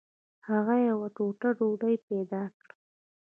هغه 0.49 0.75
یوه 0.89 1.07
ټوټه 1.15 1.49
ډوډۍ 1.57 1.95
پیدا 2.07 2.43
کړه. 2.57 2.73